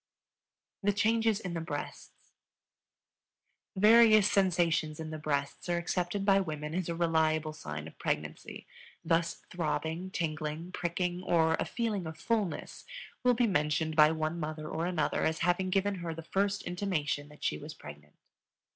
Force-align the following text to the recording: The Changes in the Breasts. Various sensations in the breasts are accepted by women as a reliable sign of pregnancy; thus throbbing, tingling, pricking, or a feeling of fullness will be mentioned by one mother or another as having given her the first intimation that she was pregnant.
The 0.81 0.93
Changes 0.93 1.39
in 1.39 1.53
the 1.53 1.61
Breasts. 1.61 2.31
Various 3.75 4.31
sensations 4.31 4.99
in 4.99 5.11
the 5.11 5.19
breasts 5.19 5.69
are 5.69 5.77
accepted 5.77 6.25
by 6.25 6.39
women 6.39 6.73
as 6.73 6.89
a 6.89 6.95
reliable 6.95 7.53
sign 7.53 7.87
of 7.87 7.99
pregnancy; 7.99 8.65
thus 9.05 9.43
throbbing, 9.51 10.09
tingling, 10.09 10.71
pricking, 10.71 11.21
or 11.21 11.53
a 11.59 11.65
feeling 11.65 12.07
of 12.07 12.17
fullness 12.17 12.83
will 13.23 13.35
be 13.35 13.45
mentioned 13.45 13.95
by 13.95 14.09
one 14.09 14.39
mother 14.39 14.67
or 14.67 14.87
another 14.87 15.23
as 15.23 15.37
having 15.45 15.69
given 15.69 15.93
her 15.93 16.15
the 16.15 16.23
first 16.23 16.63
intimation 16.63 17.29
that 17.29 17.43
she 17.43 17.59
was 17.59 17.75
pregnant. 17.75 18.15